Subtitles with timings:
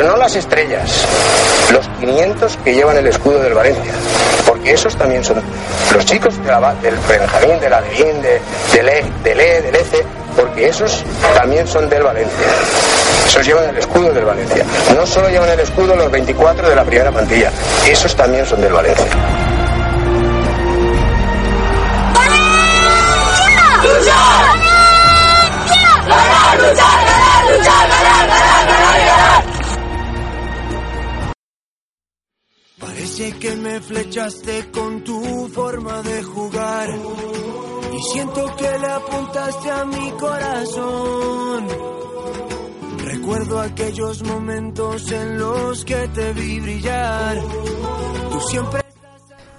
[0.00, 1.04] pero no las estrellas,
[1.70, 3.92] los 500 que llevan el escudo del Valencia,
[4.46, 5.42] porque esos también son
[5.92, 8.40] los chicos de la, del Benjamín, de la Levin, de,
[8.72, 10.02] del E, del E, del ECE,
[10.34, 12.46] porque esos también son del Valencia.
[13.26, 14.64] Esos llevan el escudo del Valencia.
[14.96, 17.52] No solo llevan el escudo los 24 de la primera plantilla,
[17.86, 19.04] esos también son del Valencia.
[33.20, 39.84] Parece que me flechaste con tu forma de jugar y siento que le apuntaste a
[39.84, 41.68] mi corazón.
[43.04, 47.42] Recuerdo aquellos momentos en los que te vi brillar.
[48.30, 48.89] Tú siempre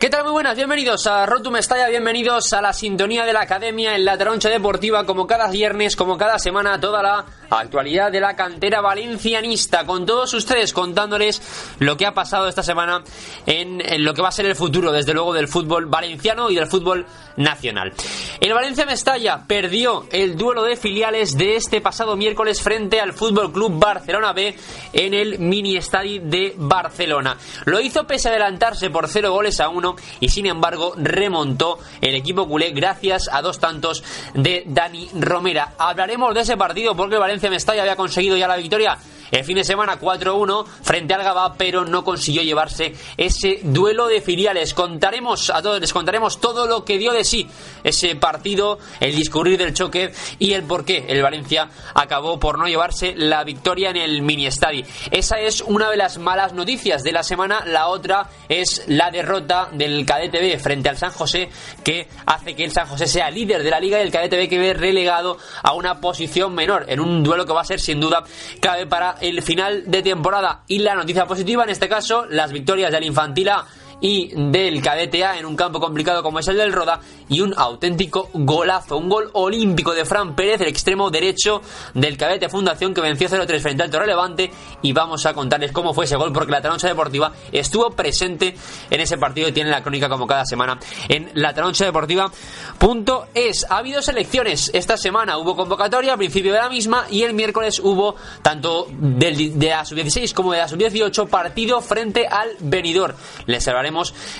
[0.01, 0.23] ¿Qué tal?
[0.23, 4.17] Muy buenas, bienvenidos a Rotum Mestalla, bienvenidos a la sintonía de la academia en la
[4.17, 9.85] troncha deportiva, como cada viernes, como cada semana, toda la actualidad de la cantera valencianista,
[9.85, 11.39] con todos ustedes contándoles
[11.77, 13.03] lo que ha pasado esta semana
[13.45, 16.65] en, lo que va a ser el futuro, desde luego, del fútbol valenciano y del
[16.65, 17.93] fútbol nacional.
[18.39, 23.53] El Valencia Mestalla perdió el duelo de filiales de este pasado miércoles frente al Fútbol
[23.53, 24.57] Club Barcelona B
[24.93, 27.37] en el mini estadio de Barcelona.
[27.65, 32.15] Lo hizo pese a adelantarse por 0 goles a 1 y sin embargo remontó el
[32.15, 34.03] equipo culé gracias a dos tantos
[34.33, 35.73] de Dani Romera.
[35.77, 38.97] Hablaremos de ese partido porque Valencia Mestalla había conseguido ya la victoria
[39.31, 44.21] el fin de semana 4-1 frente al Gabá, pero no consiguió llevarse ese duelo de
[44.21, 44.73] filiales.
[44.73, 47.47] Contaremos a todos, les contaremos todo lo que dio de sí
[47.83, 52.67] ese partido, el discurrir del choque y el por qué el Valencia acabó por no
[52.67, 54.85] llevarse la victoria en el mini estadio.
[55.11, 57.63] Esa es una de las malas noticias de la semana.
[57.65, 61.49] La otra es la derrota del Cadete B frente al San José,
[61.83, 64.47] que hace que el San José sea líder de la liga y el Cadete B
[64.47, 67.99] que ve relegado a una posición menor en un duelo que va a ser sin
[67.99, 68.23] duda
[68.59, 70.63] clave para el final de temporada.
[70.67, 73.65] Y la noticia positiva en este caso, las victorias del Infantil A
[74.01, 77.53] y del Cadete A en un campo complicado como es el del Roda y un
[77.55, 81.61] auténtico golazo, un gol olímpico de Fran Pérez, el extremo derecho
[81.93, 84.51] del Cadete Fundación que venció 0-3 frente al Torre Levante
[84.81, 88.55] y vamos a contarles cómo fue ese gol porque la Taroncha Deportiva estuvo presente
[88.89, 93.65] en ese partido y tiene la crónica como cada semana en la Deportiva.es.
[93.69, 97.79] Ha habido selecciones esta semana, hubo convocatoria a principio de la misma y el miércoles
[97.79, 103.15] hubo tanto del, de la sub-16 como de la sub-18 partido frente al Benidorm.
[103.45, 103.90] Les hablaremos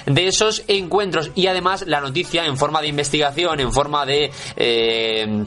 [0.05, 1.31] de esos encuentros.
[1.35, 4.31] Y además la noticia en forma de investigación, en forma de...
[4.55, 5.45] Eh,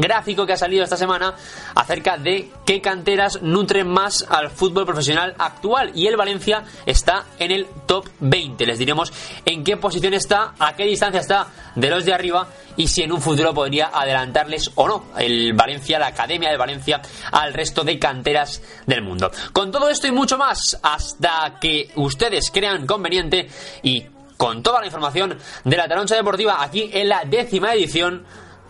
[0.00, 1.34] gráfico que ha salido esta semana
[1.74, 5.92] acerca de qué canteras nutren más al fútbol profesional actual.
[5.94, 9.12] Y el Valencia está en el top 20 les diremos
[9.44, 13.12] en qué posición está a qué distancia está de los de arriba y si en
[13.12, 17.00] un futuro podría adelantarles o no el Valencia, la Academia de Valencia
[17.32, 19.30] al resto de canteras del mundo.
[19.52, 23.48] Con todo esto y mucho más hasta que ustedes crean conveniente
[23.82, 24.04] y
[24.36, 28.24] con toda la información de la Taroncha Deportiva aquí en la décima edición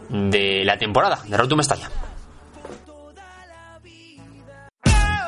[0.09, 1.91] de la temporada de to Mestalla.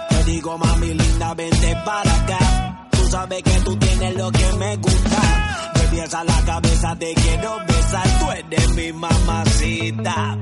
[0.09, 2.89] te digo, mami linda, vente para acá.
[2.91, 5.71] Tú sabes que tú tienes lo que me gusta.
[5.75, 8.07] Me piensa la cabeza, te quiero besar.
[8.21, 10.39] Tú eres mi mamacita.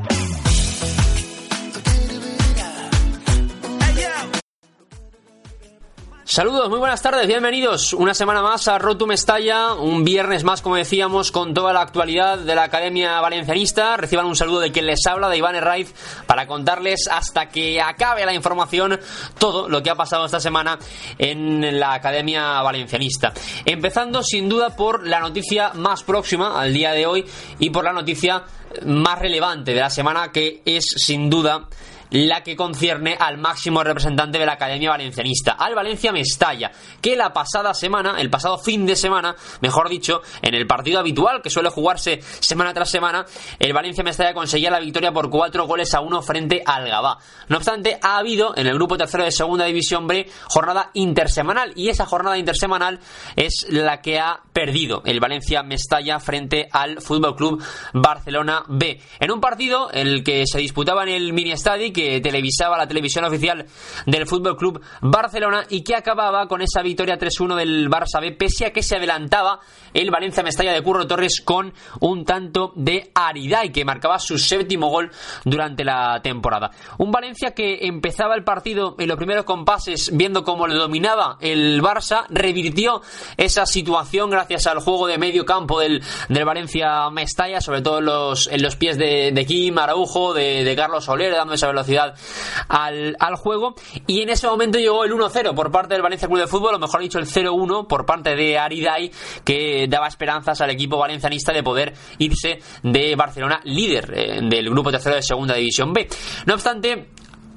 [6.30, 10.76] Saludos, muy buenas tardes, bienvenidos una semana más a Rotum Mestalla, un viernes más, como
[10.76, 13.96] decíamos, con toda la actualidad de la Academia Valencianista.
[13.96, 15.94] Reciban un saludo de quien les habla, de Iván Herraiz,
[16.26, 19.00] para contarles hasta que acabe la información
[19.38, 20.78] todo lo que ha pasado esta semana
[21.16, 23.32] en la Academia Valencianista.
[23.64, 27.24] Empezando, sin duda, por la noticia más próxima al día de hoy
[27.58, 28.44] y por la noticia
[28.84, 31.68] más relevante de la semana, que es, sin duda,
[32.10, 37.32] la que concierne al máximo representante de la Academia Valencianista, al Valencia Mestalla, que la
[37.32, 41.70] pasada semana, el pasado fin de semana, mejor dicho, en el partido habitual que suele
[41.70, 43.26] jugarse semana tras semana,
[43.58, 47.18] el Valencia Mestalla conseguía la victoria por cuatro goles a uno frente al Gabá.
[47.48, 51.88] No obstante, ha habido en el grupo tercero de Segunda División B jornada intersemanal y
[51.88, 53.00] esa jornada intersemanal
[53.36, 57.62] es la que ha perdido el Valencia Mestalla frente al Fútbol Club
[57.92, 59.00] Barcelona B.
[59.20, 62.86] En un partido en el que se disputaba en el mini estadio que televisaba la
[62.86, 63.66] televisión oficial
[64.06, 68.66] del Fútbol Club Barcelona y que acababa con esa victoria 3-1 del Barça B, pese
[68.66, 69.58] a que se adelantaba
[69.92, 74.90] el Valencia Mestalla de Curro Torres con un tanto de Ariday, que marcaba su séptimo
[74.90, 75.10] gol
[75.44, 76.70] durante la temporada.
[76.98, 81.82] Un Valencia que empezaba el partido en los primeros compases viendo cómo le dominaba el
[81.82, 83.02] Barça, revirtió
[83.36, 88.04] esa situación gracias al juego de medio campo del, del Valencia Mestalla, sobre todo en
[88.04, 93.36] los, en los pies de, de Kim Araujo, de, Carlos Soler, dando esa velocidad al
[93.36, 93.74] juego.
[94.06, 96.78] Y en ese momento llegó el 1-0 por parte del Valencia Club de Fútbol, o
[96.78, 99.10] mejor dicho, el 0-1 por parte de Aridai,
[99.44, 104.90] que daba esperanzas al equipo valencianista de poder irse de Barcelona líder eh, del grupo
[104.90, 106.08] tercero de Segunda División B.
[106.46, 107.10] No obstante,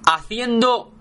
[0.05, 0.91] haciendo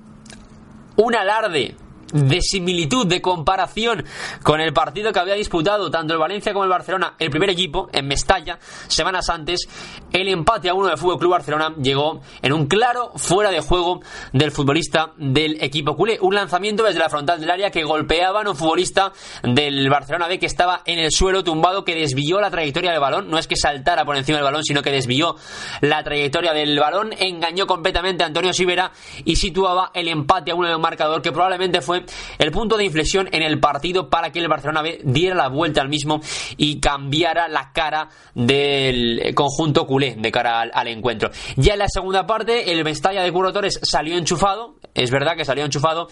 [0.97, 1.76] un alarde
[2.12, 4.05] de similitud, de comparación
[4.43, 7.89] con el partido que había disputado tanto el Valencia como el Barcelona, el primer equipo,
[7.93, 8.59] en Mestalla,
[8.89, 9.69] semanas antes,
[10.12, 14.01] el empate a uno del Fútbol Club Barcelona llegó en un claro fuera de juego
[14.33, 16.19] del futbolista del equipo culé.
[16.21, 19.12] Un lanzamiento desde la frontal del área que golpeaba a un futbolista
[19.43, 23.31] del Barcelona B que estaba en el suelo tumbado, que desvió la trayectoria del balón.
[23.31, 25.37] No es que saltara por encima del balón, sino que desvió
[25.81, 28.93] la trayectoria del balón, engañó completamente a Antonio Sivera
[29.25, 32.00] y situaba el empate a uno del marcador que probablemente fue
[32.38, 35.88] el punto de inflexión en el partido para que el Barcelona diera la vuelta al
[35.88, 36.20] mismo
[36.56, 41.31] y cambiara la cara del conjunto culé de cara al, encuentro.
[41.56, 45.44] Ya en la segunda parte, el Mestalla de Curro Torres salió enchufado, es verdad que
[45.44, 46.08] salió enchufado,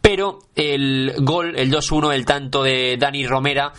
[0.00, 3.72] pero el gol, el 2-1, el tanto de Dani Romera,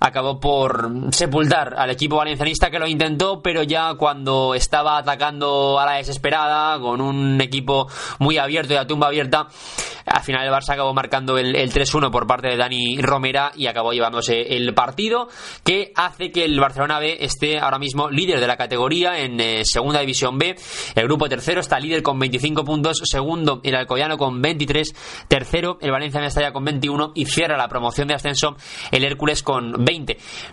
[0.00, 5.86] acabó por sepultar al equipo valencianista que lo intentó, pero ya cuando estaba atacando a
[5.86, 9.48] la desesperada, con un equipo muy abierto y a tumba abierta,
[10.06, 13.92] al final el Barça acabó marcando el, 3-1 por parte de Dani Romera y acabó
[13.92, 15.28] llevándose el partido,
[15.64, 19.64] que hace que el Barcelona B esté ahora mismo líder de la categoría en eh,
[19.64, 20.56] Segunda División B.
[20.94, 24.94] El grupo tercero está líder con 25 puntos, segundo el Alcoyano con 23,
[25.28, 28.56] tercero el Valencia Mestalla con 21 y cierra la promoción de ascenso
[28.90, 29.87] el Hércules con 20.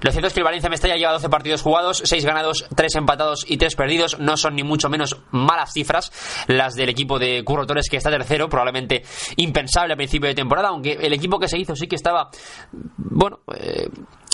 [0.02, 3.46] Lo cierto es que el Valencia Mestalla lleva 12 partidos jugados, 6 ganados, 3 empatados
[3.48, 4.20] y 3 perdidos.
[4.20, 6.12] No son ni mucho menos malas cifras
[6.48, 9.04] las del equipo de Curro Torres que está tercero, probablemente
[9.36, 12.30] impensable a principio de temporada, aunque el equipo que se hizo sí que estaba,
[12.72, 13.90] bueno, eh,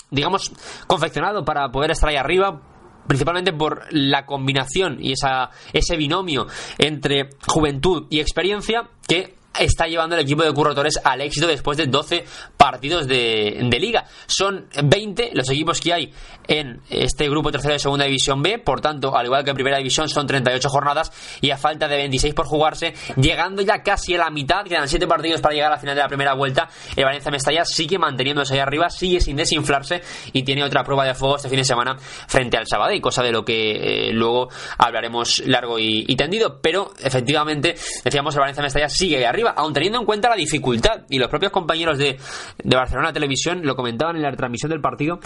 [0.09, 0.51] digamos,
[0.87, 2.61] confeccionado para poder estar ahí arriba,
[3.07, 10.15] principalmente por la combinación y esa, ese binomio entre juventud y experiencia que está llevando
[10.15, 12.25] el equipo de Curro Torres al éxito después de 12
[12.57, 14.05] partidos de, liga.
[14.27, 16.13] Son 20 los equipos que hay
[16.47, 19.77] en este grupo tercero de segunda división B, por tanto, al igual que en primera
[19.77, 21.11] división, son 38 jornadas
[21.41, 25.07] y a falta de 26 por jugarse, llegando ya casi a la mitad, quedan 7
[25.07, 26.69] partidos para llegar a la final de la primera vuelta.
[26.95, 30.01] El Valencia Mestalla sigue manteniéndose ahí arriba, sigue sin desinflarse
[30.33, 33.31] y tiene otra prueba de fuego este fin de semana frente al y cosa de
[33.31, 36.59] lo que eh, luego hablaremos largo y, y tendido.
[36.61, 41.03] Pero efectivamente, decíamos, el Valencia Mestalla sigue ahí arriba aún teniendo en cuenta la dificultad,
[41.09, 42.17] y los propios compañeros de,
[42.63, 45.19] de Barcelona Televisión lo comentaban en la transmisión del partido,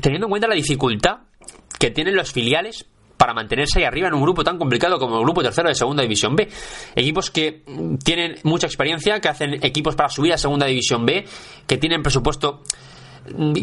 [0.00, 1.20] teniendo en cuenta la dificultad
[1.78, 2.86] que tienen los filiales
[3.20, 6.02] para mantenerse ahí arriba en un grupo tan complicado como el grupo tercero de Segunda
[6.02, 6.48] División B.
[6.96, 7.62] Equipos que
[8.02, 11.26] tienen mucha experiencia, que hacen equipos para subir a Segunda División B,
[11.66, 12.62] que tienen presupuesto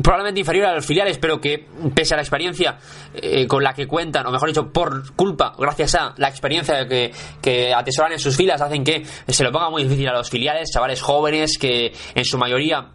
[0.03, 2.77] probablemente inferior a los filiales, pero que pese a la experiencia
[3.13, 7.11] eh, con la que cuentan, o mejor dicho, por culpa, gracias a la experiencia que,
[7.41, 10.69] que atesoran en sus filas, hacen que se lo ponga muy difícil a los filiales,
[10.71, 12.91] chavales jóvenes que en su mayoría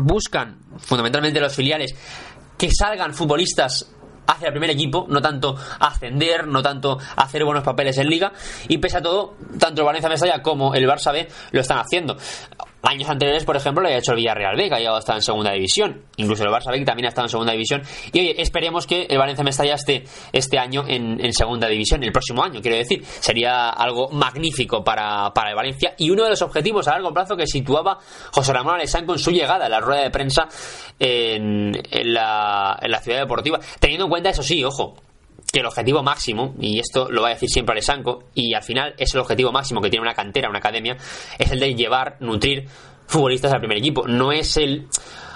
[0.00, 1.94] buscan, fundamentalmente los filiales,
[2.56, 3.92] que salgan futbolistas
[4.26, 8.32] hacia el primer equipo, no tanto ascender, no tanto hacer buenos papeles en liga,
[8.68, 12.16] y pese a todo, tanto el Valencia Mestalla como el Barça B lo están haciendo.
[12.88, 15.20] Años anteriores, por ejemplo, lo había hecho el Villarreal B, que ha llegado hasta en
[15.20, 16.04] segunda división.
[16.18, 17.82] Incluso el Barça B, también ha estado en segunda división.
[18.12, 22.44] Y oye, esperemos que el Valencia Mestalla esté este año en, segunda división, el próximo
[22.44, 23.04] año, quiero decir.
[23.04, 25.94] Sería algo magnífico para, para el Valencia.
[25.98, 27.98] Y uno de los objetivos a largo plazo que situaba
[28.30, 30.46] José Ramón Alessán con su llegada a la rueda de prensa
[30.96, 33.58] en, en, la, en la ciudad deportiva.
[33.80, 34.94] Teniendo en cuenta, eso sí, ojo,
[35.56, 38.94] que el objetivo máximo, y esto lo va a decir siempre Alessanco, y al final
[38.98, 40.98] es el objetivo máximo que tiene una cantera, una academia,
[41.38, 42.68] es el de llevar, nutrir
[43.06, 44.06] futbolistas al primer equipo.
[44.06, 44.86] No es el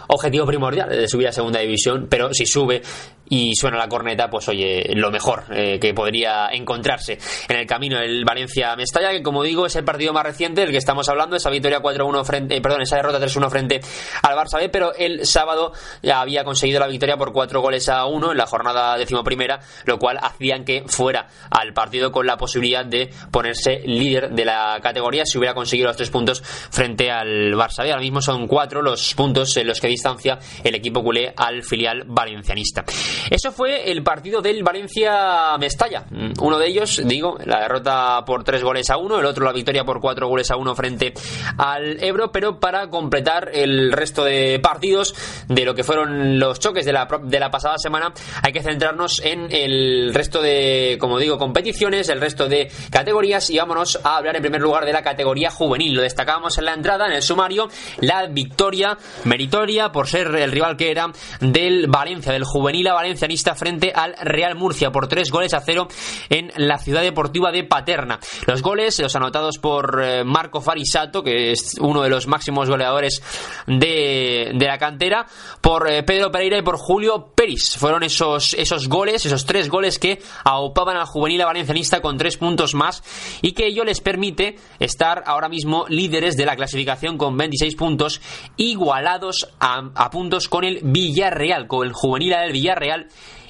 [0.09, 2.83] objetivo primordial de subir a segunda división, pero si sube
[3.31, 7.17] y suena la corneta, pues oye, lo mejor eh, que podría encontrarse
[7.49, 10.77] en el camino el Valencia-Mestalla, que como digo es el partido más reciente del que
[10.77, 13.81] estamos hablando, esa victoria 4-1 frente, eh, perdón, esa derrota 3-1 frente
[14.23, 15.73] al Barça B, pero el sábado
[16.03, 19.99] ya había conseguido la victoria por 4 goles a 1 en la jornada decimoprimera, lo
[20.01, 25.25] cual hacían que fuera al partido con la posibilidad de ponerse líder de la categoría
[25.25, 27.93] si hubiera conseguido los 3 puntos frente al Barça B.
[27.93, 32.03] Ahora mismo son 4 los puntos en los que distancia el equipo culé al filial
[32.07, 32.85] valencianista.
[33.29, 36.05] Eso fue el partido del Valencia-Mestalla.
[36.11, 39.53] Mm, uno de ellos, digo, la derrota por tres goles a uno, el otro la
[39.53, 41.13] victoria por cuatro goles a uno frente
[41.59, 45.15] al Ebro, pero para completar el resto de partidos
[45.49, 48.13] de lo que fueron los choques de la, de la pasada semana,
[48.43, 53.59] hay que centrarnos en el resto de, como digo, competiciones, el resto de categorías y
[53.59, 55.95] vámonos a hablar en primer lugar de la categoría juvenil.
[55.95, 60.77] Lo destacábamos en la entrada, en el sumario, la victoria meritoria por ser el rival
[60.77, 61.11] que era
[61.41, 65.61] del Valencia, del juvenil a Valencia valencianista frente al Real Murcia por tres goles a
[65.61, 65.89] cero
[66.29, 68.21] en la ciudad deportiva de Paterna.
[68.47, 73.21] Los goles, los anotados por eh, Marco Farisato, que es uno de los máximos goleadores
[73.67, 75.27] de, de la cantera,
[75.61, 77.77] por eh, Pedro Pereira y por Julio Peris.
[77.77, 82.75] Fueron esos, esos goles, esos tres goles que aupaban al juvenil valencianista con tres puntos
[82.77, 83.03] más
[83.43, 88.21] y que ello les permite estar ahora mismo líderes de la clasificación con 26 puntos,
[88.57, 93.00] igualados a, a puntos con el Villarreal, con el juvenil del Villarreal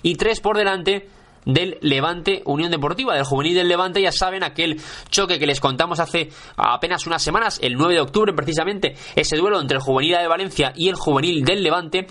[0.02, 1.08] y tres por delante
[1.44, 6.00] del Levante Unión Deportiva, del juvenil del Levante, ya saben, aquel choque que les contamos
[6.00, 10.28] hace apenas unas semanas, el 9 de octubre precisamente, ese duelo entre el juvenil de
[10.28, 12.06] Valencia y el juvenil del Levante,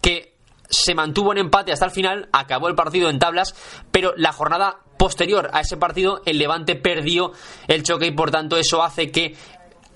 [0.00, 0.34] que
[0.68, 3.54] se mantuvo en empate hasta el final, acabó el partido en tablas,
[3.90, 7.32] pero la jornada posterior a ese partido, el Levante perdió
[7.68, 9.34] el choque y por tanto eso hace que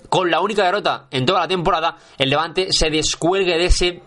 [0.09, 4.01] con la única derrota en toda la temporada, el Levante se descuelgue de ese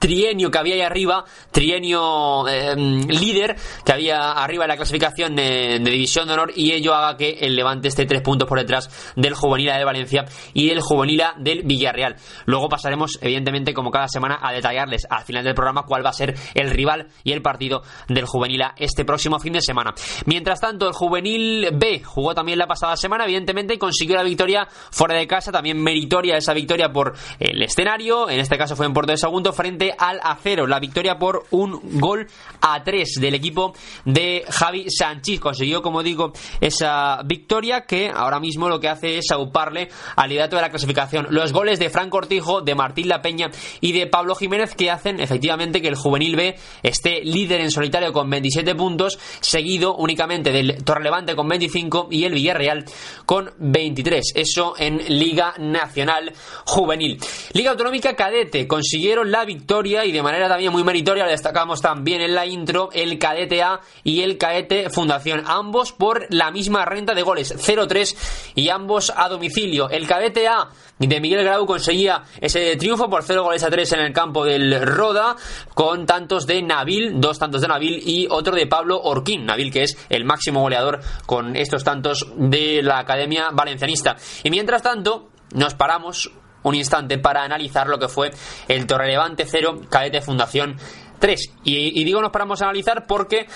[0.00, 3.54] trienio que había ahí arriba, trienio eh, líder
[3.84, 7.54] que había arriba en la clasificación de, División de Honor y ello haga que el
[7.54, 12.16] Levante esté tres puntos por detrás del Juvenil de Valencia y del Juvenil del Villarreal.
[12.46, 16.14] Luego pasaremos, evidentemente, como cada semana, a detallarles al final del programa cuál va a
[16.14, 19.92] ser el rival y el partido del Juvenil este próximo fin de semana.
[20.26, 24.66] Mientras tanto, el Juvenil B jugó también la pasada semana, evidentemente, y consiguió la victoria
[24.90, 28.94] fuera de casa, también meritoria esa victoria por el escenario, en este caso fue en
[28.94, 30.66] Puerto de Segundo, frente al acero.
[30.66, 32.26] La victoria por un gol
[32.60, 35.40] a tres del equipo de Javi Sánchez.
[35.40, 40.56] Consiguió, como digo, esa victoria que ahora mismo lo que hace es auparle al liderato
[40.56, 41.26] de la clasificación.
[41.30, 45.20] Los goles de Franco Cortijo, de Martín La Peña y de Pablo Jiménez que hacen
[45.20, 50.84] efectivamente que el juvenil B esté líder en solitario con 27 puntos, seguido únicamente del
[50.84, 52.84] Torrelevante con 25 y el Villarreal
[53.24, 54.32] con 23.
[54.34, 56.34] Eso en Liga Nacional
[56.66, 57.18] Juvenil.
[57.54, 62.34] Liga Autonómica Cadete consiguieron la victoria y de manera también muy meritoria destacamos también en
[62.34, 67.22] la intro el Cadete A y el Cadete Fundación, ambos por la misma renta de
[67.22, 69.88] goles, 0-3 y ambos a domicilio.
[69.88, 70.68] El Cadete A
[70.98, 74.82] de Miguel Grau conseguía ese triunfo por 0 goles a 3 en el campo del
[74.82, 75.34] Roda
[75.72, 79.84] con tantos de Nabil, dos tantos de Nabil y otro de Pablo Orquín, Nabil que
[79.84, 84.16] es el máximo goleador con estos tantos de la Academia Valencianista.
[84.42, 86.30] Y mientras tanto, nos paramos
[86.62, 88.30] un instante para analizar lo que fue
[88.68, 90.76] el Torrelevante 0, Cadete Fundación
[91.18, 91.52] 3.
[91.64, 93.46] Y, y digo nos paramos a analizar porque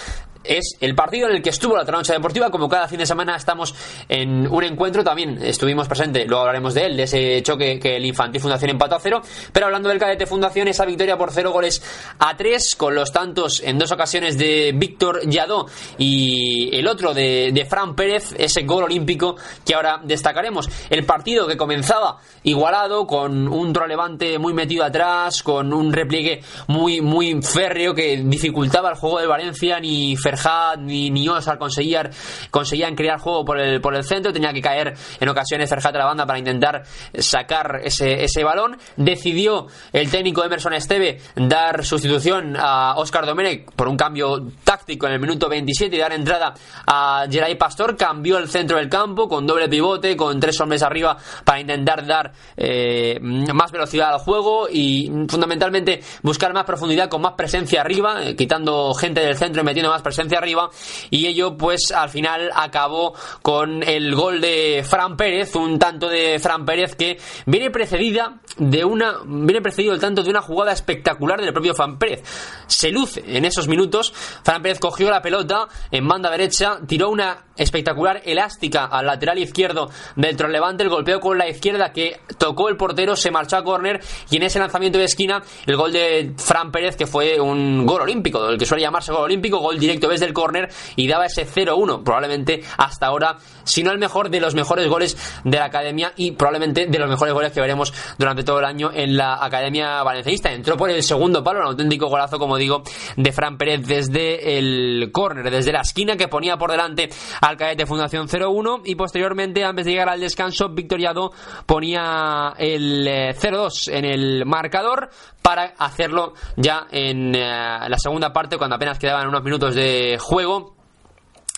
[0.45, 2.51] es el partido en el que estuvo la Trancha Deportiva.
[2.51, 3.75] Como cada fin de semana estamos
[4.09, 8.05] en un encuentro, también estuvimos presentes, luego hablaremos de él, de ese choque que el
[8.05, 9.23] Infantil Fundación empató a cero.
[9.53, 11.83] Pero hablando del Cadete Fundación, esa victoria por cero goles
[12.19, 15.67] a tres, con los tantos en dos ocasiones de Víctor Yadó
[15.99, 20.69] y el otro de, de Fran Pérez, ese gol olímpico que ahora destacaremos.
[20.91, 27.01] El partido que comenzaba igualado, con un trolevante muy metido atrás, con un repliegue muy,
[27.01, 32.11] muy férreo que dificultaba el juego de Valencia, ni Ferhat ni, ni Osar conseguían,
[32.51, 35.99] conseguían crear juego por el, por el centro, tenía que caer en ocasiones Ferhat a
[35.99, 36.83] la banda para intentar
[37.19, 38.77] sacar ese, ese balón.
[38.97, 45.15] Decidió el técnico Emerson Esteve dar sustitución a Oscar Domenech por un cambio táctico en
[45.15, 46.55] el minuto 27 y dar entrada
[46.87, 47.97] a Geray Pastor.
[47.97, 52.33] Cambió el centro del campo con doble pivote, con tres hombres arriba para intentar dar
[52.57, 58.37] eh, más velocidad al juego y fundamentalmente buscar más profundidad con más presencia arriba, eh,
[58.37, 60.71] quitando gente del centro y metiendo más presencia arriba
[61.11, 66.39] y ello pues al final acabó con el gol de Fran Pérez, un tanto de
[66.39, 71.41] Fran Pérez que viene precedida de una viene precedido el tanto de una jugada espectacular
[71.41, 72.23] del propio Fran Pérez.
[72.67, 74.13] Se luce en esos minutos,
[74.43, 79.91] Fran Pérez cogió la pelota en banda derecha, tiró una espectacular elástica al lateral izquierdo
[80.17, 84.01] del Levante, el golpeo con la izquierda que tocó el portero, se marchó a córner
[84.31, 88.03] y en ese lanzamiento de esquina el gol de Fran Pérez que fue un gol
[88.03, 91.47] olímpico, el que suele llamarse gol olímpico, gol directo desde el córner y daba ese
[91.47, 96.13] 0-1, probablemente hasta ahora, si no el mejor de los mejores goles de la academia
[96.17, 100.03] y probablemente de los mejores goles que veremos durante todo el año en la academia
[100.03, 100.53] valencianista.
[100.53, 102.83] Entró por el segundo palo, un auténtico golazo, como digo,
[103.17, 107.09] de Fran Pérez desde el córner, desde la esquina que ponía por delante
[107.41, 111.33] al cadete Fundación 0-1 y posteriormente, antes de llegar al descanso, Victoriado
[111.67, 115.11] ponía el 0-2 eh, en el marcador
[115.43, 120.75] para hacerlo ya en eh, la segunda parte cuando apenas quedaban unos minutos de juego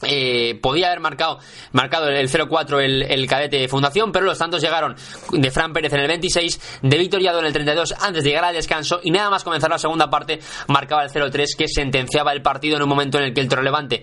[0.02, 1.38] eh, podía haber marcado,
[1.73, 4.95] marcado el 0-4 el, cadete de fundación, pero los tantos llegaron
[5.33, 8.55] de Fran Pérez en el 26, de Victoriado en el 32 antes de llegar al
[8.55, 10.38] descanso y nada más comenzar la segunda parte
[10.69, 14.02] marcaba el 0-3 que sentenciaba el partido en un momento en el que el Torrelevante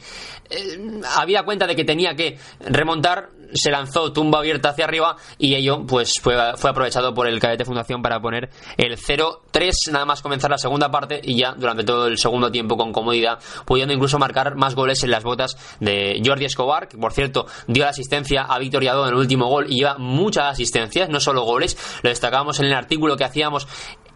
[0.50, 5.55] eh, había cuenta de que tenía que remontar, se lanzó tumba abierta hacia arriba y
[5.55, 10.22] ello pues fue, fue aprovechado por el cadete fundación para poner el 0-3 nada más
[10.22, 14.19] comenzar la segunda parte y ya durante todo el segundo tiempo con comodidad, pudiendo incluso
[14.19, 18.43] marcar más goles en las botas de Jordi Escobar, que por cierto dio la asistencia
[18.43, 22.60] a Victoriado en el último gol y lleva muchas asistencias, no solo goles, lo destacábamos
[22.60, 23.67] en el artículo que hacíamos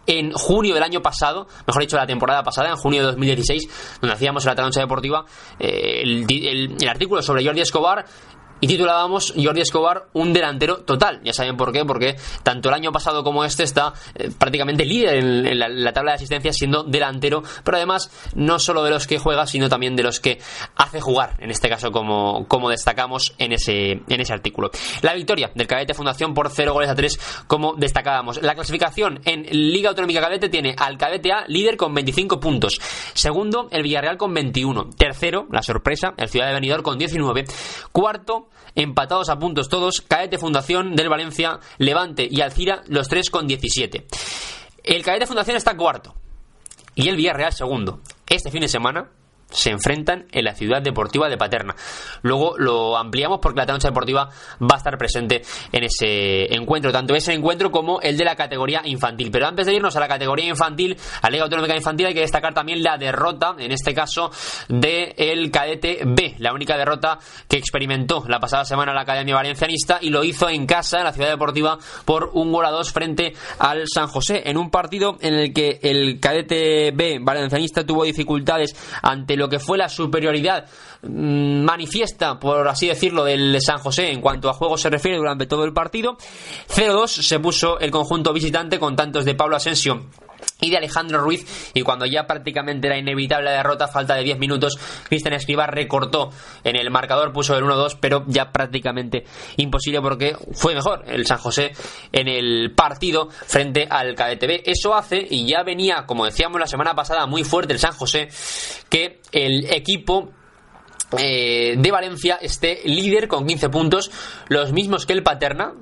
[0.08, 4.14] en junio del año pasado, mejor dicho, la temporada pasada, en junio de 2016, donde
[4.14, 5.26] hacíamos en la Trancha Deportiva
[5.60, 8.06] eh, el, el, el, artículo sobre Jordi Escobar
[8.60, 11.20] y titulábamos Jordi Escobar un delantero total.
[11.24, 15.16] Ya saben por qué, porque tanto el año pasado como este está eh, prácticamente líder
[15.16, 19.46] en, la, tabla de asistencia siendo delantero, pero además no solo de los que juega,
[19.46, 20.38] sino también de los que
[20.76, 24.70] hace jugar, en este caso como, como destacamos en ese, en ese artículo.
[25.02, 28.42] La victoria del Cadete Fundación por 0 goles a 3 como destacábamos.
[28.42, 32.80] La clasificación en Liga Autonómica Cadete tiene al Cadete A líder con 25 puntos.
[33.14, 34.90] Segundo, el Villarreal con 21.
[34.96, 37.44] Tercero, la sorpresa, el Ciudad de Benidorm con 19.
[37.92, 43.46] Cuarto, empatados a puntos todos, Caete Fundación del Valencia, Levante y Alcira, los tres con
[43.46, 44.06] 17.
[44.84, 46.14] El Caete Fundación está cuarto
[46.94, 48.00] y el Villarreal segundo.
[48.26, 49.10] Este fin de semana
[49.50, 51.74] se enfrentan en la ciudad deportiva de Paterna.
[52.22, 54.28] Luego lo ampliamos porque la Tancha Deportiva
[54.60, 58.82] va a estar presente en ese encuentro, tanto ese encuentro como el de la categoría
[58.84, 59.30] infantil.
[59.30, 62.20] Pero antes de irnos a la categoría infantil, a la Liga Autonómica Infantil, hay que
[62.20, 64.30] destacar también la derrota, en este caso,
[64.68, 69.98] del el cadete B, la única derrota que experimentó la pasada semana la Academia Valencianista
[70.00, 73.32] y lo hizo en casa, en la ciudad deportiva, por un gol a dos frente
[73.58, 78.74] al San José, en un partido en el que el cadete B valencianista tuvo dificultades
[79.02, 80.66] ante lo que fue la superioridad
[81.02, 85.46] mmm, manifiesta, por así decirlo, del San José en cuanto a juego se refiere durante
[85.46, 86.16] todo el partido.
[86.68, 90.06] 0-2 se puso el conjunto visitante con tantos de Pablo Asensio
[90.60, 94.38] y de Alejandro Ruiz y cuando ya prácticamente era inevitable la derrota falta de 10
[94.38, 94.78] minutos
[95.08, 96.30] Cristian Escribá recortó
[96.64, 99.24] en el marcador puso el 1-2 pero ya prácticamente
[99.56, 101.72] imposible porque fue mejor el San José
[102.12, 106.94] en el partido frente al KDTV eso hace y ya venía como decíamos la semana
[106.94, 108.28] pasada muy fuerte el San José
[108.88, 110.32] que el equipo
[111.16, 114.10] eh, de Valencia esté líder con 15 puntos,
[114.48, 115.72] los mismos que el Paterna,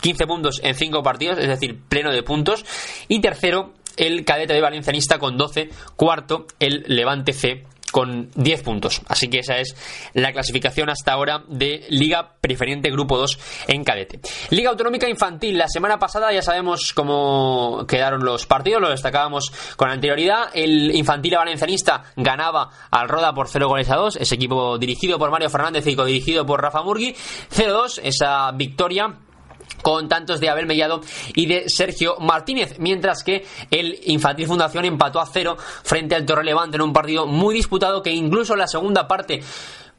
[0.00, 2.64] 15 puntos en 5 partidos, es decir, pleno de puntos.
[3.08, 5.68] Y tercero, el cadete de Valencianista con 12.
[5.96, 9.02] Cuarto, el Levante C con 10 puntos.
[9.08, 9.74] Así que esa es
[10.14, 14.20] la clasificación hasta ahora de Liga Preferente Grupo 2 en cadete.
[14.50, 15.58] Liga Autonómica Infantil.
[15.58, 20.50] La semana pasada ya sabemos cómo quedaron los partidos, lo destacábamos con anterioridad.
[20.54, 24.16] El Infantil Valencianista ganaba al Roda por 0 goles a 2.
[24.16, 27.14] Ese equipo dirigido por Mario Fernández y dirigido por Rafa Murgui.
[27.50, 29.14] 0-2, esa victoria
[29.82, 31.00] con tantos de Abel Mellado
[31.34, 36.44] y de Sergio Martínez, mientras que el Infantil Fundación empató a cero frente al Torre
[36.44, 39.42] Levante en un partido muy disputado que incluso en la segunda parte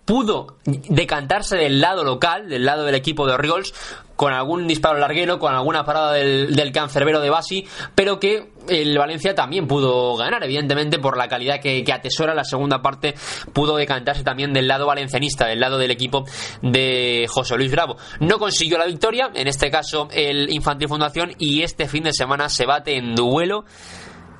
[0.09, 3.75] pudo decantarse del lado local, del lado del equipo de Oriols,
[4.15, 8.97] con algún disparo larguero, con alguna parada del, del cancerbero de Basi, pero que el
[8.97, 13.15] Valencia también pudo ganar, evidentemente, por la calidad que, atesora la segunda parte,
[13.53, 16.25] pudo decantarse también del lado valencianista, del lado del equipo
[16.61, 17.97] de José Luis Bravo.
[18.19, 22.49] No consiguió la victoria, en este caso el Infantil Fundación, y este fin de semana
[22.49, 23.65] se bate en duelo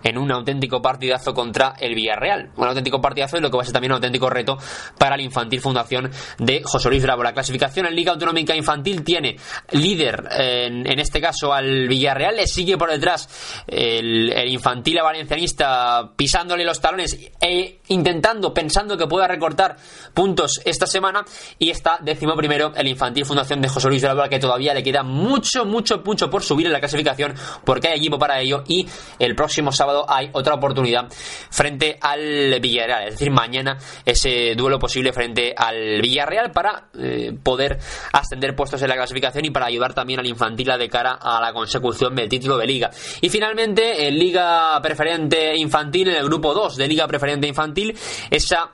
[0.04, 2.52] en un auténtico partidazo contra el Villarreal.
[2.56, 4.58] Un auténtico partidazo y lo que va a ser también un auténtico reto
[4.98, 7.24] para la Infantil Fundación de José Luis Bravo.
[7.24, 9.38] La clasificación en Liga Autonómica Infantil tiene
[9.72, 16.64] líder, en, este caso al Villarreal, le sigue por detrás el, Infantil a Valencianista pisándole
[16.64, 19.76] los talones e intentando, pensando que pueda recortar
[20.14, 21.24] puntos esta semana
[21.58, 25.04] y está décimo primero el Infantil Fundación de José Luis Bravo que todavía le queda
[25.04, 27.34] mucho, mucho, mucho por subir en la clasificación
[27.64, 28.88] porque hay equipo para ello y
[29.20, 29.72] el próximo
[30.08, 31.08] hay otra oportunidad
[31.49, 33.04] frente al Villarreal.
[33.06, 37.80] Es decir, mañana ese duelo posible frente al Villarreal para eh, poder
[38.13, 41.54] ascender puestos en la clasificación y para ayudar también al infantil de cara a la
[41.54, 42.91] consecución del título de liga.
[43.21, 47.97] Y finalmente, en Liga Preferente Infantil, en el grupo 2 de Liga Preferente Infantil,
[48.30, 48.71] esa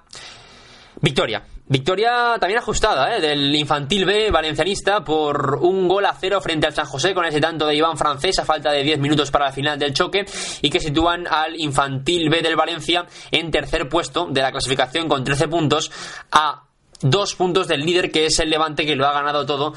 [1.01, 3.21] victoria Victoria también ajustada ¿eh?
[3.21, 7.41] del infantil B valencianista por un gol a cero frente al San José con ese
[7.41, 10.25] tanto de Iván Francés a falta de 10 minutos para la final del choque
[10.61, 15.23] y que sitúan al infantil B del Valencia en tercer puesto de la clasificación con
[15.23, 15.91] 13 puntos
[16.31, 16.65] a
[17.01, 19.73] dos puntos del líder que es el Levante que lo ha ganado todo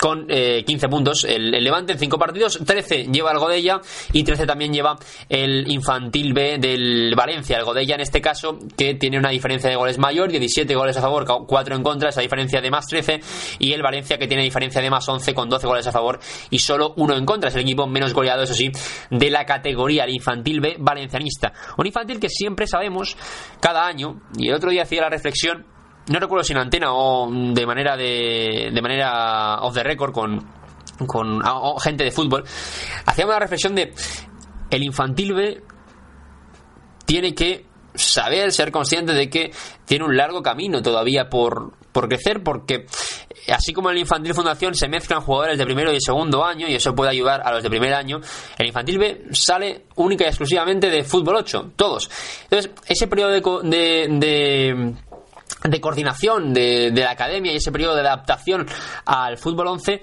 [0.00, 1.24] con 15 puntos.
[1.24, 3.80] El, Levante en 5 partidos, 13 lleva el Godella
[4.12, 4.96] y 13 también lleva
[5.28, 9.76] el Infantil B del Valencia, el Godella en este caso que tiene una diferencia de
[9.76, 13.20] goles mayor, 17 goles a favor, 4 en contra, esa diferencia de más 13
[13.58, 16.58] y el Valencia que tiene diferencia de más 11 con 12 goles a favor y
[16.58, 18.70] solo uno en contra, es el equipo menos goleado eso sí
[19.10, 23.16] de la categoría, el Infantil B valencianista, un infantil que siempre sabemos
[23.60, 25.66] cada año y el otro día hacía la reflexión
[26.08, 30.44] no recuerdo si en antena o de manera de, de manera off the record con,
[31.06, 31.40] con
[31.80, 32.44] gente de fútbol,
[33.06, 33.92] hacíamos la reflexión de
[34.70, 35.62] el infantil B
[37.04, 39.52] tiene que saber, ser consciente de que
[39.84, 42.86] tiene un largo camino todavía por, por crecer, porque
[43.52, 46.74] así como en el Infantil Fundación se mezclan jugadores de primero y segundo año, y
[46.74, 48.20] eso puede ayudar a los de primer año,
[48.58, 52.08] el Infantil B sale única y exclusivamente de fútbol 8, todos.
[52.44, 54.94] Entonces, ese periodo de, de de
[55.80, 58.66] coordinación de, de, la academia y ese periodo de adaptación
[59.04, 60.02] al fútbol 11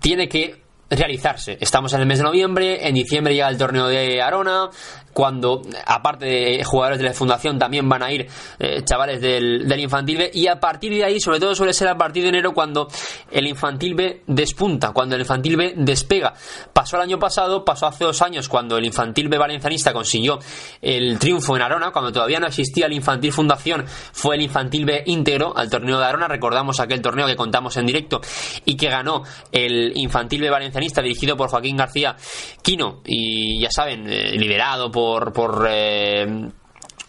[0.00, 1.58] tiene que realizarse.
[1.60, 4.70] Estamos en el mes de noviembre, en diciembre llega el torneo de Arona,
[5.12, 9.80] cuando aparte de jugadores de la fundación también van a ir eh, chavales del, del,
[9.80, 12.52] infantil B y a partir de ahí sobre todo suele ser a partir de enero
[12.52, 12.86] cuando
[13.30, 16.34] el infantil B despunta cuando el infantil B despega
[16.70, 20.38] pasó el año pasado pasó hace dos años cuando el infantil B valencianista consiguió
[20.82, 25.02] el triunfo en Arona cuando todavía no existía el infantil fundación fue el infantil B
[25.06, 28.20] íntegro al torneo de Arona recordamos aquel torneo que contamos en directo
[28.66, 32.16] y que ganó el infantil B valencianista dirigido por Joaquín García
[32.62, 36.26] Quino y ya saben eh, liderado por por, eh,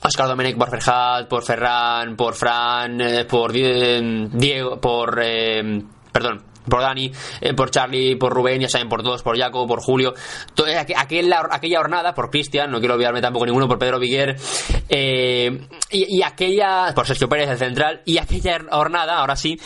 [0.01, 6.81] Oscar Domenech por Ferhat, por Ferran, por Fran, eh, por Diego, por eh, perdón, por
[6.81, 7.11] Dani,
[7.55, 10.13] por Charlie, por Rubén, ya saben, por todos, por Jaco, por Julio,
[10.77, 14.35] aquella, aquella jornada, por Cristian, no quiero olvidarme tampoco ninguno, por Pedro Viguer,
[14.89, 19.57] y, aquella, por Sergio Pérez, el central, y aquella jornada, ahora sí,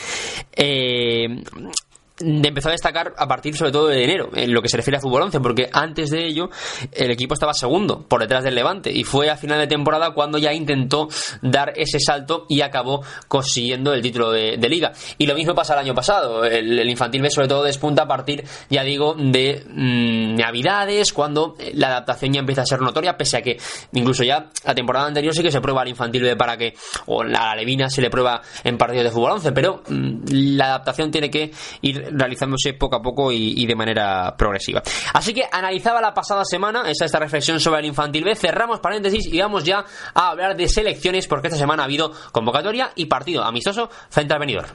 [2.22, 5.02] empezó a destacar a partir sobre todo de enero en lo que se refiere a
[5.02, 6.50] fútbol 11 porque antes de ello
[6.92, 10.38] el equipo estaba segundo por detrás del Levante y fue a final de temporada cuando
[10.38, 11.08] ya intentó
[11.42, 14.94] dar ese salto y acabó consiguiendo el título de, liga.
[15.18, 18.44] Y lo mismo pasa el año pasado el, infantil B sobre todo despunta a partir
[18.70, 23.42] ya digo de mm, navidades cuando la adaptación ya empieza a ser notoria pese a
[23.42, 23.58] que
[23.94, 26.74] incluso ya la temporada anterior sí que se prueba al infantil B para que
[27.08, 31.12] o la Levina se le prueba en partidos de fútbol 11 pero mm, la adaptación
[31.12, 34.82] tiene que ir realizándose poco a poco y, de manera progresiva.
[35.14, 38.36] Así que analizaba la pasada semana esa esta reflexión sobre el infantil B.
[38.36, 42.92] Cerramos paréntesis y vamos ya a hablar de selecciones porque esta semana ha habido convocatoria
[42.96, 44.66] y partido amistoso frente al venidor.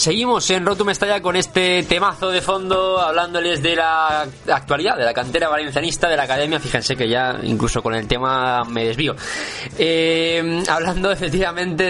[0.00, 5.12] Seguimos en Rotum Estalla con este temazo de fondo, hablándoles de la actualidad, de la
[5.12, 6.58] cantera valencianista, de la academia.
[6.58, 9.14] Fíjense que ya incluso con el tema me desvío.
[9.76, 11.84] Eh, hablando efectivamente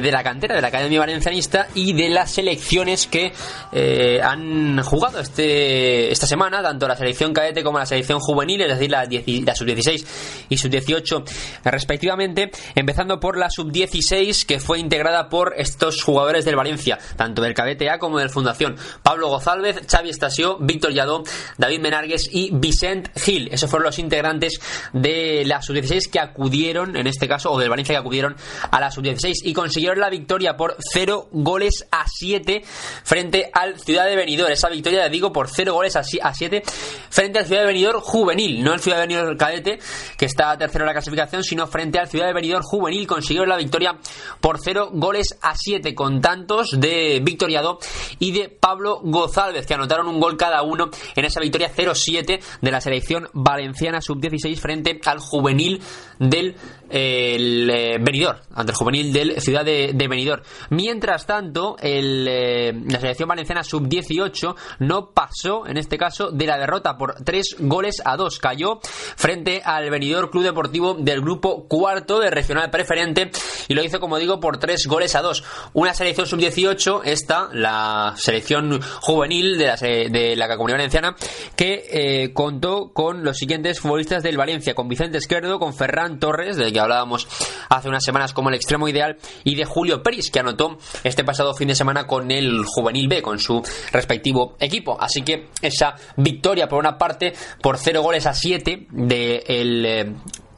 [0.00, 3.32] de, la cantera, de la academia valencianista y de las selecciones que
[3.70, 8.70] eh, han jugado este, esta semana, tanto la selección cadete como la selección juvenil, es
[8.70, 10.04] decir, la, la sub-16
[10.48, 11.22] y sub-18
[11.62, 16.98] respectivamente, empezando por la sub-16 que fue integrada por estos jugadores del Valencia,
[17.42, 18.76] del cadete A como del Fundación.
[19.02, 21.22] Pablo Gozálvez, Xavi Estasio, Víctor Lladó,
[21.58, 23.48] David Menargues y Vicent Gil.
[23.52, 24.60] Esos fueron los integrantes
[24.92, 28.36] de la sub-16 que acudieron, en este caso, o del Valencia que acudieron
[28.70, 32.62] a la sub-16 y consiguieron la victoria por 0 goles a 7
[33.04, 34.52] frente al Ciudad de Benidorm.
[34.52, 36.62] Esa victoria, digo, por 0 goles a 7
[37.10, 39.78] frente al Ciudad de Benidorm juvenil, no el Ciudad de Benidorm cadete,
[40.16, 43.06] que está tercero en la clasificación, sino frente al Ciudad de Benidorm juvenil.
[43.06, 43.96] Consiguieron la victoria
[44.40, 47.78] por 0 goles a 7 con tantos de victoriado
[48.18, 52.70] y de Pablo Gozálvez, que anotaron un gol cada uno en esa victoria 0-7 de
[52.70, 55.82] la selección valenciana sub-16 frente al juvenil
[56.18, 56.56] del
[56.90, 60.42] el, eh, Benidorm, ante el juvenil del Ciudad de, de Benidorm.
[60.70, 66.58] Mientras tanto, el, eh, la selección valenciana sub-18 no pasó, en este caso, de la
[66.58, 68.38] derrota por 3 goles a 2.
[68.38, 73.30] Cayó frente al Benidorm Club Deportivo del grupo cuarto de regional preferente
[73.68, 75.44] y lo hizo, como digo, por 3 goles a 2.
[75.74, 81.16] Una selección sub-18 esta, la selección juvenil de la, de la Comunidad Valenciana,
[81.56, 86.56] que eh, contó con los siguientes futbolistas del Valencia, con Vicente Esquerdo, con Ferran Torres,
[86.56, 87.26] del que hablábamos
[87.70, 91.54] hace unas semanas como el extremo ideal, y de Julio Peris, que anotó este pasado
[91.54, 93.62] fin de semana con el Juvenil B, con su
[93.92, 94.96] respectivo equipo.
[95.00, 99.82] Así que esa victoria, por una parte, por 0 goles a 7 del...
[99.86, 100.16] De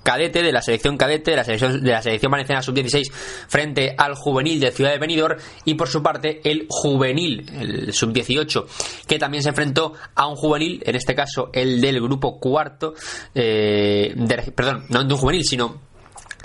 [0.09, 4.15] cadete, de la selección cadete, de la selección, de la selección valenciana sub-16 frente al
[4.15, 8.65] juvenil de Ciudad de Benidorm y por su parte el juvenil, el sub-18,
[9.07, 12.95] que también se enfrentó a un juvenil, en este caso el del grupo cuarto,
[13.35, 14.15] eh,
[14.55, 15.88] perdón, no de un juvenil, sino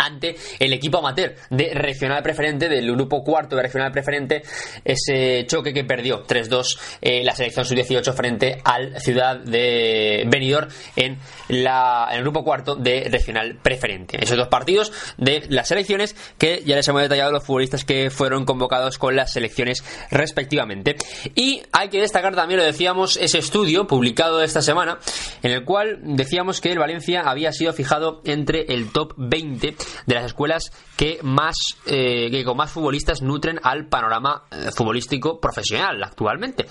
[0.04, 4.44] ante el equipo amateur de regional preferente, del grupo cuarto de regional preferente,
[4.84, 11.18] ese choque que perdió 3-2 eh, la selección sub-18 frente al Ciudad de Benidorm en,
[11.50, 14.22] la, en el grupo cuarto de regional preferente.
[14.22, 18.46] Esos dos partidos de las selecciones que ya les hemos detallado los futbolistas que fueron
[18.46, 20.96] convocados con las selecciones respectivamente.
[21.36, 25.00] Y hay que destacar también, lo decíamos, ese estudio publicado esta semana
[25.42, 29.76] en el cual decíamos que el Valencia había sido fijado entre el top 20
[30.06, 35.40] de las escuelas que más eh, que con más futbolistas nutren al panorama eh, futbolístico
[35.40, 36.66] profesional actualmente.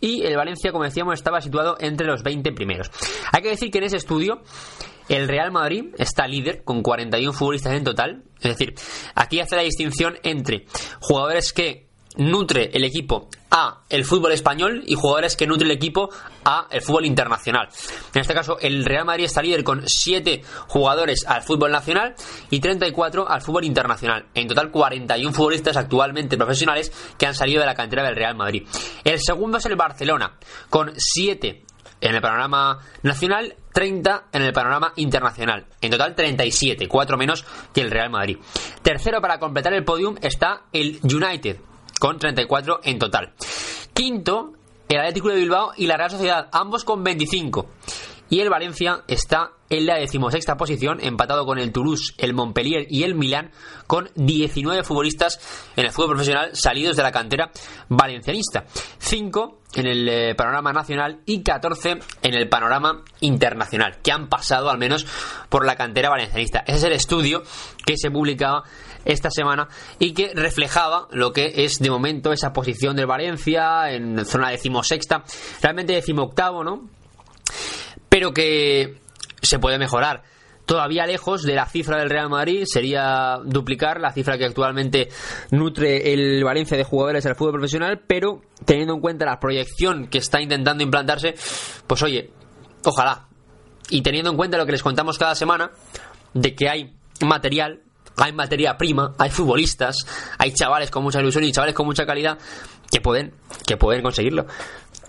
[0.00, 2.90] Y el Valencia, como decíamos, estaba situado entre los 20 primeros.
[3.32, 4.42] Hay que decir que en ese estudio
[5.08, 8.22] el Real Madrid está líder con 41 futbolistas en total.
[8.36, 8.74] Es decir,
[9.14, 10.66] aquí hace la distinción entre
[11.00, 11.87] jugadores que
[12.18, 16.10] nutre el equipo a el fútbol español y jugadores que nutre el equipo
[16.44, 17.68] a el fútbol internacional.
[18.14, 22.14] En este caso, el Real Madrid está líder con 7 jugadores al fútbol nacional
[22.50, 24.26] y 34 al fútbol internacional.
[24.34, 28.66] En total, 41 futbolistas actualmente profesionales que han salido de la cantera del Real Madrid.
[29.04, 30.36] El segundo es el Barcelona,
[30.68, 31.64] con 7
[32.00, 35.66] en el panorama nacional, 30 en el panorama internacional.
[35.80, 38.38] En total 37, 4 menos que el Real Madrid.
[38.82, 41.58] Tercero para completar el podium está el United,
[41.98, 43.32] con 34 en total.
[43.92, 44.52] Quinto,
[44.88, 47.66] el Atlético de Bilbao y la Real Sociedad, ambos con 25.
[48.30, 53.02] Y el Valencia está en la decimosexta posición, empatado con el Toulouse, el Montpellier y
[53.02, 53.52] el Milán,
[53.86, 55.40] con 19 futbolistas
[55.76, 57.50] en el fútbol profesional salidos de la cantera
[57.88, 58.64] valencianista.
[58.98, 64.70] 5 en el eh, panorama nacional y 14 en el panorama internacional, que han pasado
[64.70, 65.06] al menos
[65.48, 66.60] por la cantera valencianista.
[66.66, 67.42] Ese es el estudio
[67.84, 68.64] que se publicaba
[69.08, 69.68] esta semana
[69.98, 75.24] y que reflejaba lo que es de momento esa posición del Valencia en zona decimosexta,
[75.60, 76.88] realmente decimoctavo, ¿no?
[78.08, 79.00] Pero que
[79.42, 80.22] se puede mejorar
[80.66, 85.08] todavía lejos de la cifra del Real Madrid, sería duplicar la cifra que actualmente
[85.50, 90.18] nutre el Valencia de jugadores del fútbol profesional, pero teniendo en cuenta la proyección que
[90.18, 91.34] está intentando implantarse,
[91.86, 92.30] pues oye,
[92.84, 93.28] ojalá.
[93.88, 95.70] Y teniendo en cuenta lo que les contamos cada semana,
[96.34, 97.80] de que hay material
[98.18, 99.96] hay materia prima, hay futbolistas,
[100.38, 102.38] hay chavales con mucha ilusión y chavales con mucha calidad
[102.90, 103.34] que pueden,
[103.66, 104.46] que pueden conseguirlo.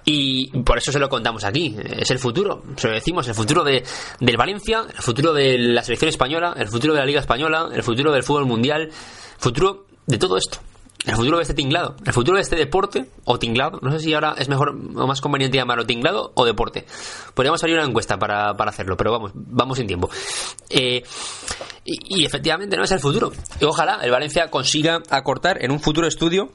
[0.05, 1.75] Y por eso se lo contamos aquí.
[1.77, 3.83] Es el futuro, se lo decimos, el futuro de,
[4.19, 7.83] del Valencia, el futuro de la selección española, el futuro de la Liga Española, el
[7.83, 8.89] futuro del fútbol mundial,
[9.37, 10.59] futuro de todo esto
[11.09, 14.13] el futuro de este tinglado, el futuro de este deporte o tinglado, no sé si
[14.13, 16.85] ahora es mejor o más conveniente llamarlo tinglado o deporte.
[17.33, 20.09] Podríamos salir una encuesta para, hacerlo, pero vamos, vamos sin tiempo.
[20.69, 21.03] Eh,
[21.85, 23.31] y, efectivamente no es el futuro.
[23.59, 26.51] Y ojalá el Valencia consiga acortar en un futuro estudio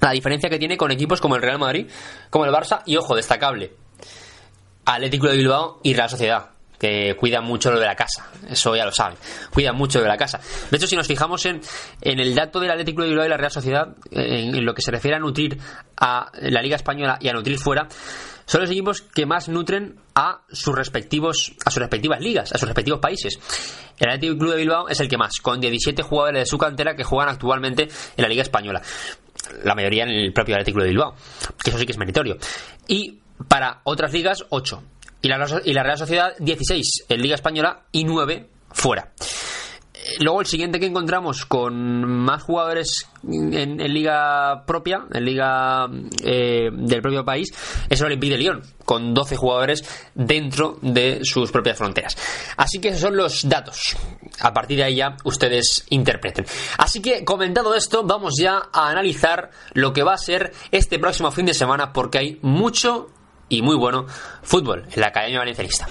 [0.00, 1.88] la diferencia que tiene con equipos como el Real Madrid,
[2.30, 3.74] como el Barça y, ojo, destacable,
[4.84, 8.26] Atlético de Bilbao y Real Sociedad que cuidan mucho lo de la casa.
[8.48, 9.18] Eso ya lo saben.
[9.52, 10.40] Cuidan mucho de la casa.
[10.70, 11.60] De hecho, si nos fijamos en,
[12.00, 14.90] en el dato del Atlético de Bilbao y la Real Sociedad, en, lo que se
[14.90, 15.58] refiere a nutrir
[15.98, 17.86] a la Liga Española y a nutrir fuera,
[18.46, 22.66] son los equipos que más nutren a sus respectivos a sus respectivas ligas, a sus
[22.66, 23.38] respectivos países.
[23.98, 26.96] El Atlético Club de Bilbao es el que más, con 17 jugadores de su cantera
[26.96, 28.80] que juegan actualmente en la Liga Española.
[29.64, 31.14] La mayoría en el propio Atlético de Bilbao,
[31.62, 32.38] que eso sí que es meritorio.
[32.88, 34.82] Y para otras ligas, 8
[35.22, 39.12] y la, y la Real Sociedad 16 en Liga Española y 9 fuera.
[40.00, 45.86] Eh, luego el siguiente que encontramos con más jugadores en, liga propia, en liga
[46.24, 47.52] eh, del propio país,
[47.88, 52.16] es el Olympique de Lyon, con 12 jugadores dentro de sus propias fronteras.
[52.56, 53.96] Así que esos son los datos.
[54.40, 56.46] A partir de ahí ya ustedes interpreten.
[56.78, 61.30] Así que comentado esto, vamos ya a analizar lo que va a ser este próximo
[61.30, 63.10] fin de semana, porque hay mucho
[63.50, 64.06] y muy bueno
[64.42, 65.86] fútbol en la Academia Valencianista.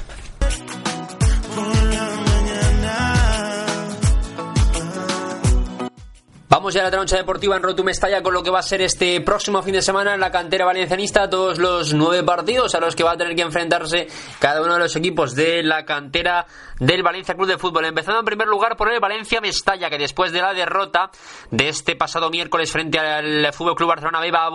[6.51, 8.81] Vamos ya a la trancha deportiva en Rotum Estalla con lo que va a ser
[8.81, 12.95] este próximo fin de semana en la cantera valencianista, todos los nueve partidos a los
[12.95, 14.07] que va a tener que enfrentarse
[14.39, 16.47] cada uno de los equipos de la cantera
[16.79, 17.85] del Valencia Club de Fútbol.
[17.85, 21.12] Empezando en primer lugar por el Valencia Mestalla, que después de la derrota
[21.51, 24.47] de este pasado miércoles frente al Fútbol Club Barcelona B va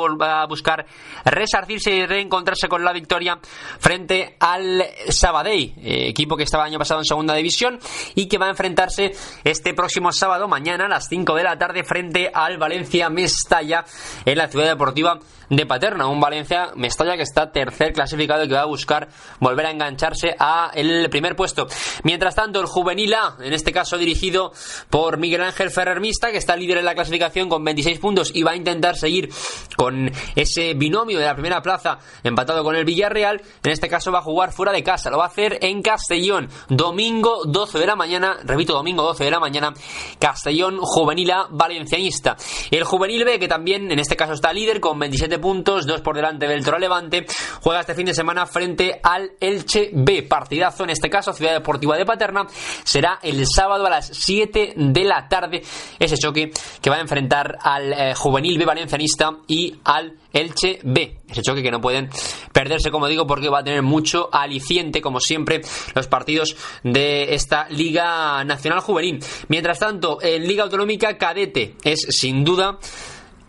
[0.43, 0.85] a, buscar
[1.25, 3.39] resarcirse y reencontrarse con la victoria
[3.79, 7.79] frente al Sabadell, eh, equipo que estaba el año pasado en segunda división
[8.17, 9.13] y que va a enfrentarse
[9.45, 13.85] este próximo sábado, mañana a las 5 de la tarde frente al Valencia Mestalla
[14.25, 15.19] en la ciudad deportiva
[15.51, 16.07] de Paterna.
[16.07, 19.09] Un Valencia Mestalla que está tercer clasificado y que va a buscar
[19.41, 21.67] volver a engancharse a el primer puesto.
[22.03, 24.53] Mientras tanto, el Juvenil A, en este caso dirigido
[24.91, 28.43] por Miguel Ángel Ferrer Mista, que está líder en la clasificación con 26 puntos y
[28.43, 29.31] va a intentar seguir
[29.77, 33.43] con ese binomio de la primera plaza empatado con el Villarreal.
[33.63, 35.11] En este caso va a jugar fuera de casa.
[35.11, 36.49] Lo va a hacer en Castellón.
[36.69, 38.39] Domingo 12 de la mañana.
[38.45, 39.73] Repito, domingo 12 de la mañana.
[40.19, 42.37] Castellón Juvenil A Valencianista.
[42.71, 46.17] El Juvenil B, que también en este caso está líder con 27 puntos, dos por
[46.17, 47.27] delante del Toro Levante,
[47.61, 50.23] juega este fin de semana frente al Elche B.
[50.23, 52.47] Partidazo, en este caso, Ciudad Deportiva de Paterna.
[52.85, 55.63] Será el sábado a las 7 de la tarde
[55.99, 61.19] ese choque que va a enfrentar al eh, Juvenil B Valencianista y al Elche B.
[61.29, 62.11] Ese choque que no pueden
[62.53, 65.63] perderse, como digo, porque va a tener mucho aliciente, como siempre,
[65.95, 69.23] los partidos de esta Liga Nacional Juvenil.
[69.49, 72.79] Mientras tanto, en Liga Autonómica Cadete es sin duda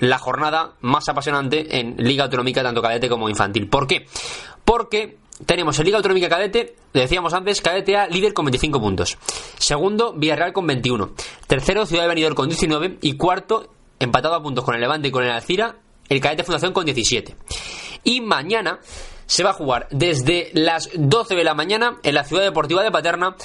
[0.09, 3.67] la jornada más apasionante en Liga Autonómica, tanto cadete como infantil.
[3.69, 4.05] ¿Por qué?
[4.63, 9.17] Porque tenemos en Liga Autonómica Cadete, le decíamos antes, Cadete A líder con 25 puntos.
[9.57, 11.11] Segundo, Villarreal con 21.
[11.47, 12.99] Tercero, Ciudad de Benidorm con 19.
[13.01, 15.75] Y cuarto, empatado a puntos con el Levante y con el Alcira,
[16.07, 17.35] el Cadete Fundación con 17.
[18.03, 18.79] Y mañana
[19.25, 22.91] se va a jugar desde las 12 de la mañana en la Ciudad Deportiva de
[22.91, 23.35] Paterna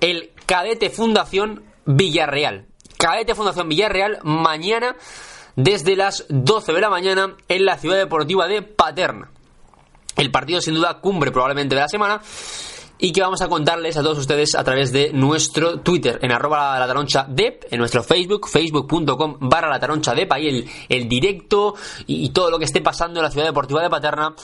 [0.00, 2.66] el Cadete Fundación Villarreal.
[2.98, 4.96] Cadete Fundación Villarreal mañana
[5.56, 9.30] desde las 12 de la mañana en la Ciudad Deportiva de Paterna.
[10.16, 12.20] El partido sin duda cumbre probablemente de la semana
[12.98, 16.78] y que vamos a contarles a todos ustedes a través de nuestro Twitter en arroba
[16.78, 21.74] la taroncha dep, en nuestro Facebook, facebook.com barra la taroncha dep, ahí el, el directo
[22.06, 24.34] y, y todo lo que esté pasando en la ciudad deportiva de Paterna.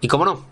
[0.00, 0.51] Y como no,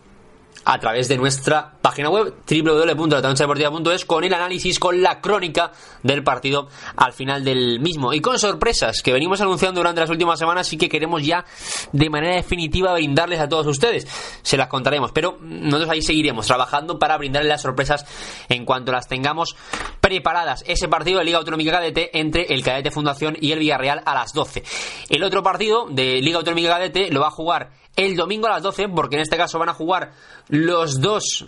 [0.64, 6.68] a través de nuestra página web www.latanchadeportiva.es con el análisis, con la crónica del partido
[6.96, 10.76] al final del mismo y con sorpresas que venimos anunciando durante las últimas semanas y
[10.76, 11.44] que queremos ya
[11.92, 14.06] de manera definitiva brindarles a todos ustedes.
[14.42, 18.04] Se las contaremos, pero nosotros ahí seguiremos trabajando para brindarles las sorpresas
[18.48, 19.56] en cuanto las tengamos
[20.00, 20.64] preparadas.
[20.66, 24.32] Ese partido de Liga Autonómica Cadete entre el Cadete Fundación y el Villarreal a las
[24.32, 24.62] 12.
[25.08, 28.62] El otro partido de Liga Autonómica Cadete lo va a jugar el domingo a las
[28.62, 30.12] 12, porque en este caso van a jugar
[30.48, 31.46] los dos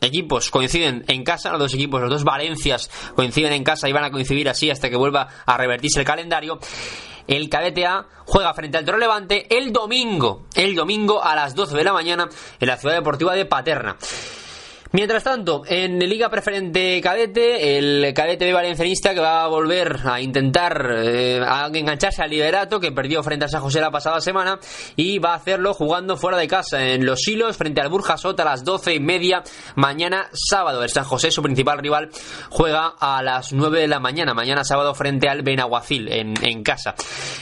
[0.00, 4.04] equipos coinciden en casa, los dos equipos, los dos Valencias coinciden en casa y van
[4.04, 6.58] a coincidir así hasta que vuelva a revertirse el calendario.
[7.28, 11.76] El cadete A juega frente al Toro Levante el domingo, el domingo a las 12
[11.76, 13.96] de la mañana en la Ciudad Deportiva de Paterna.
[14.94, 20.20] Mientras tanto, en Liga Preferente Cadete, el cadete de Valencianista que va a volver a
[20.20, 24.60] intentar eh, a engancharse al liderato que perdió frente a San José la pasada semana
[24.94, 28.44] y va a hacerlo jugando fuera de casa en Los Hilos frente al Burjasot a
[28.44, 29.42] las doce y media
[29.76, 30.82] mañana sábado.
[30.82, 32.10] El San José, su principal rival,
[32.50, 36.94] juega a las 9 de la mañana, mañana sábado frente al Benaguacil en, en casa.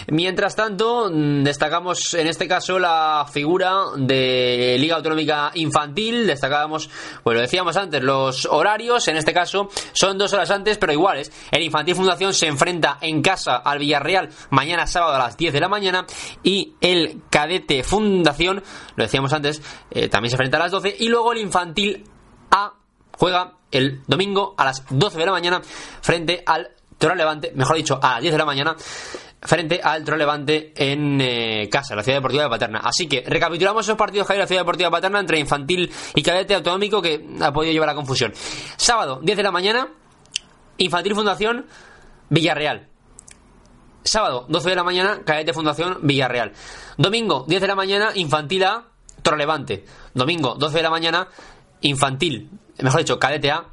[0.07, 6.89] Mientras tanto, mm, destacamos en este caso la figura de Liga Autonómica Infantil, destacábamos,
[7.25, 11.33] bueno, decíamos antes, los horarios, en este caso, son dos horas antes, pero iguales.
[11.51, 15.61] El Infantil Fundación se enfrenta en casa al Villarreal mañana sábado a las 10 de
[15.61, 16.07] la mañana
[16.43, 18.63] y el Cadete Fundación,
[18.97, 22.05] lo decíamos antes, eh, también se enfrenta a las 12 y luego el Infantil
[22.51, 22.75] A
[23.17, 25.61] juega el domingo a las 12 de la mañana
[26.01, 28.77] frente al Toro Levante, mejor dicho, a las 10 de la mañana
[29.43, 32.81] frente al Toro Levante en eh, casa, la Ciudad Deportiva de Paterna.
[32.85, 35.91] Así que recapitulamos esos partidos que hay en la Ciudad Deportiva de Paterna entre infantil
[36.15, 38.35] y cadete autonómico que ha podido llevar a confusión.
[38.77, 39.89] Sábado, 10 de la mañana,
[40.77, 41.65] Infantil Fundación,
[42.29, 42.89] Villarreal.
[44.05, 46.53] Sábado, 12 de la mañana, cadete Fundación, Villarreal.
[46.99, 48.89] Domingo, 10 de la mañana, Infantil A,
[49.23, 49.87] Toro Levante.
[50.13, 51.29] Domingo, 12 de la mañana,
[51.81, 53.70] Infantil, mejor dicho, cadete A,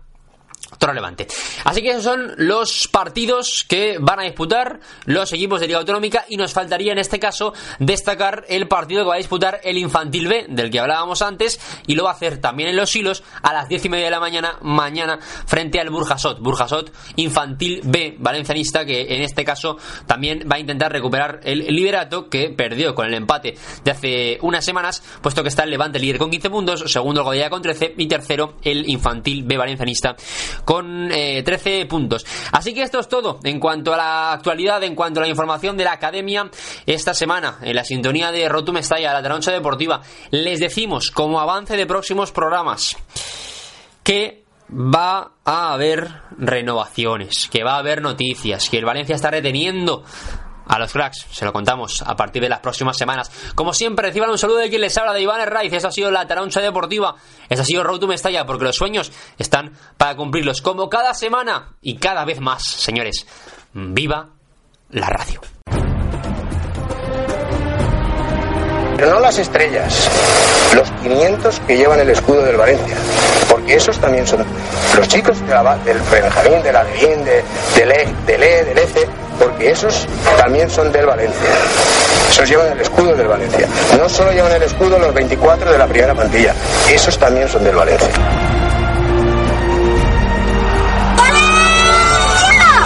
[0.77, 1.27] Toro Levante.
[1.63, 6.25] Así que esos son los partidos que van a disputar los equipos de Liga Autonómica
[6.29, 10.27] y nos faltaría en este caso destacar el partido que va a disputar el Infantil
[10.27, 13.53] B, del que hablábamos antes, y lo va a hacer también en los hilos a
[13.53, 16.39] las diez y media de la mañana, mañana, frente al Burjasot.
[16.39, 22.29] Burjasot Infantil B, valencianista, que en este caso también va a intentar recuperar el liderato
[22.29, 26.17] que perdió con el empate de hace unas semanas, puesto que está el Levante líder
[26.17, 30.15] con 15 puntos, segundo el Godella con 13 y tercero el Infantil B valencianista
[30.65, 32.25] con eh, 13 puntos.
[32.51, 35.77] Así que esto es todo en cuanto a la actualidad, en cuanto a la información
[35.77, 36.49] de la academia
[36.85, 40.01] esta semana, en la sintonía de Rotum Estalla, la Taroncha Deportiva.
[40.31, 42.97] Les decimos, como avance de próximos programas,
[44.03, 50.03] que va a haber renovaciones, que va a haber noticias, que el Valencia está reteniendo
[50.67, 51.25] a los cracks.
[51.31, 53.31] Se lo contamos a partir de las próximas semanas.
[53.55, 55.71] Como siempre, reciban un saludo de quien les habla de Iván Herraiz.
[55.73, 57.15] Esto ha sido la Taroncha Deportiva.
[57.49, 60.61] Esto ha sido Road to Mestalla, porque los sueños están para cumplirlos.
[60.61, 63.25] Como cada semana y cada vez más, señores.
[63.73, 64.29] Viva
[64.89, 65.41] la radio.
[68.97, 70.09] Pero no las estrellas,
[70.73, 72.97] los 500 que llevan el escudo del Valencia,
[73.47, 74.43] porque esos también son
[74.97, 77.43] los chicos de la, del Benjamín, de la de,
[77.75, 78.77] del E, del E, del
[79.39, 80.07] porque esos
[80.37, 81.49] también son del Valencia.
[82.29, 83.67] Esos llevan el escudo del Valencia.
[83.97, 86.53] No solo llevan el escudo los 24 de la primera plantilla,
[86.89, 88.09] esos también son del Valencia.